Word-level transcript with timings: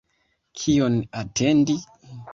Kion 0.61 0.97
atendi? 1.21 1.81